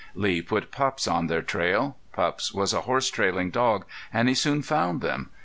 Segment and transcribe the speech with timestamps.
[0.15, 1.95] Lee put Pups on their trail.
[2.11, 5.29] Pups was a horse trailing dog and he soon found them.